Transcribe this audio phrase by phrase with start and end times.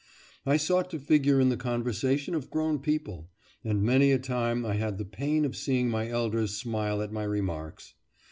[0.47, 3.29] I sought to figure in the conversation of grown people,
[3.63, 7.21] and many a time I had the pain of seeing my elders smile at my
[7.23, 7.93] remarks.